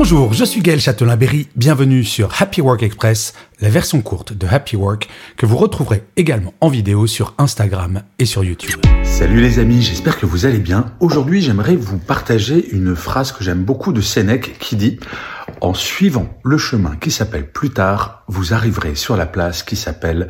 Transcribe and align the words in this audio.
Bonjour, 0.00 0.32
je 0.32 0.44
suis 0.44 0.60
Gaël 0.60 0.78
Châtelain-Berry, 0.80 1.48
bienvenue 1.56 2.04
sur 2.04 2.40
Happy 2.40 2.60
Work 2.60 2.84
Express, 2.84 3.34
la 3.60 3.68
version 3.68 4.00
courte 4.00 4.32
de 4.32 4.46
Happy 4.46 4.76
Work 4.76 5.08
que 5.36 5.44
vous 5.44 5.56
retrouverez 5.56 6.04
également 6.16 6.54
en 6.60 6.68
vidéo 6.68 7.08
sur 7.08 7.34
Instagram 7.36 8.02
et 8.20 8.24
sur 8.24 8.44
YouTube. 8.44 8.80
Salut 9.02 9.40
les 9.40 9.58
amis, 9.58 9.82
j'espère 9.82 10.16
que 10.16 10.24
vous 10.24 10.46
allez 10.46 10.60
bien. 10.60 10.92
Aujourd'hui 11.00 11.42
j'aimerais 11.42 11.74
vous 11.74 11.98
partager 11.98 12.70
une 12.70 12.94
phrase 12.94 13.32
que 13.32 13.42
j'aime 13.42 13.64
beaucoup 13.64 13.92
de 13.92 14.00
Sénèque 14.00 14.56
qui 14.60 14.76
dit 14.76 15.00
«En 15.60 15.74
suivant 15.74 16.28
le 16.44 16.58
chemin 16.58 16.94
qui 16.94 17.10
s'appelle 17.10 17.50
plus 17.50 17.70
tard, 17.70 18.22
vous 18.28 18.54
arriverez 18.54 18.94
sur 18.94 19.16
la 19.16 19.26
place 19.26 19.64
qui 19.64 19.74
s'appelle 19.74 20.28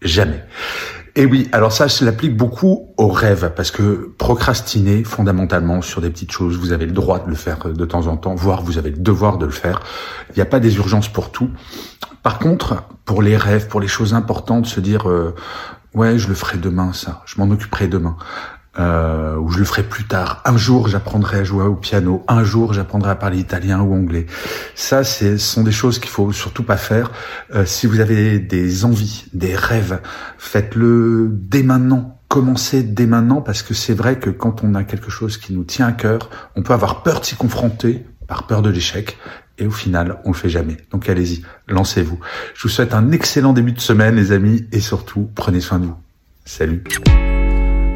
jamais». 0.00 0.42
Et 1.16 1.26
oui, 1.26 1.48
alors 1.52 1.72
ça, 1.72 1.88
je 1.88 2.04
l'applique 2.04 2.36
beaucoup 2.36 2.92
aux 2.96 3.08
rêves, 3.08 3.52
parce 3.56 3.70
que 3.70 4.12
procrastiner 4.16 5.02
fondamentalement 5.04 5.82
sur 5.82 6.00
des 6.00 6.10
petites 6.10 6.30
choses, 6.30 6.56
vous 6.56 6.72
avez 6.72 6.86
le 6.86 6.92
droit 6.92 7.18
de 7.24 7.28
le 7.28 7.34
faire 7.34 7.58
de 7.58 7.84
temps 7.84 8.06
en 8.06 8.16
temps, 8.16 8.34
voire 8.34 8.62
vous 8.62 8.78
avez 8.78 8.90
le 8.90 8.98
devoir 8.98 9.38
de 9.38 9.46
le 9.46 9.52
faire. 9.52 9.80
Il 10.30 10.36
n'y 10.36 10.42
a 10.42 10.46
pas 10.46 10.60
des 10.60 10.76
urgences 10.76 11.08
pour 11.08 11.32
tout. 11.32 11.50
Par 12.22 12.38
contre, 12.38 12.84
pour 13.04 13.22
les 13.22 13.36
rêves, 13.36 13.66
pour 13.68 13.80
les 13.80 13.88
choses 13.88 14.14
importantes, 14.14 14.66
se 14.66 14.80
dire 14.80 15.08
euh, 15.08 15.34
ouais, 15.94 16.18
je 16.18 16.28
le 16.28 16.34
ferai 16.34 16.58
demain, 16.58 16.92
ça, 16.92 17.22
je 17.26 17.40
m'en 17.40 17.50
occuperai 17.50 17.88
demain 17.88 18.16
euh, 18.78 19.36
ou 19.36 19.50
je 19.50 19.58
le 19.58 19.64
ferai 19.64 19.82
plus 19.82 20.04
tard. 20.04 20.42
Un 20.44 20.56
jour, 20.56 20.88
j'apprendrai 20.88 21.38
à 21.38 21.44
jouer 21.44 21.64
au 21.64 21.74
piano. 21.74 22.24
Un 22.28 22.44
jour, 22.44 22.72
j'apprendrai 22.72 23.10
à 23.10 23.14
parler 23.16 23.38
italien 23.38 23.80
ou 23.80 23.94
anglais. 23.94 24.26
Ça, 24.74 25.02
ce 25.02 25.38
sont 25.38 25.64
des 25.64 25.72
choses 25.72 25.98
qu'il 25.98 26.10
faut 26.10 26.32
surtout 26.32 26.62
pas 26.62 26.76
faire. 26.76 27.10
Euh, 27.54 27.64
si 27.66 27.86
vous 27.86 28.00
avez 28.00 28.38
des 28.38 28.84
envies, 28.84 29.24
des 29.32 29.56
rêves, 29.56 30.00
faites-le 30.38 31.28
dès 31.32 31.62
maintenant. 31.62 32.20
Commencez 32.28 32.84
dès 32.84 33.06
maintenant 33.06 33.40
parce 33.40 33.62
que 33.62 33.74
c'est 33.74 33.94
vrai 33.94 34.20
que 34.20 34.30
quand 34.30 34.62
on 34.62 34.76
a 34.76 34.84
quelque 34.84 35.10
chose 35.10 35.36
qui 35.36 35.52
nous 35.52 35.64
tient 35.64 35.88
à 35.88 35.92
cœur, 35.92 36.30
on 36.54 36.62
peut 36.62 36.72
avoir 36.72 37.02
peur 37.02 37.20
de 37.20 37.24
s'y 37.24 37.34
confronter 37.34 38.06
par 38.28 38.46
peur 38.46 38.62
de 38.62 38.70
l'échec 38.70 39.18
et 39.58 39.66
au 39.66 39.70
final, 39.70 40.20
on 40.24 40.28
le 40.28 40.36
fait 40.36 40.48
jamais. 40.48 40.76
Donc 40.90 41.08
allez-y, 41.08 41.42
lancez-vous. 41.68 42.18
Je 42.54 42.62
vous 42.62 42.68
souhaite 42.68 42.94
un 42.94 43.10
excellent 43.10 43.52
début 43.52 43.72
de 43.72 43.80
semaine, 43.80 44.14
les 44.14 44.32
amis, 44.32 44.64
et 44.72 44.80
surtout, 44.80 45.28
prenez 45.34 45.60
soin 45.60 45.80
de 45.80 45.86
vous. 45.86 45.96
Salut. 46.44 46.82